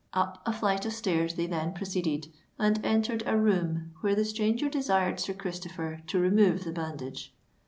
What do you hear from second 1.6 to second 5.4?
proceeded, and entered a room, where the stranger desired Sir